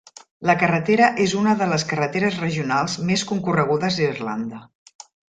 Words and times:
La 0.49 0.53
carretera 0.61 1.09
és 1.25 1.33
una 1.41 1.51
de 1.59 1.67
les 1.73 1.83
carreteres 1.91 2.39
regionals 2.43 2.95
més 3.09 3.25
concorregudes 3.33 3.99
d"Irlanda. 4.01 4.63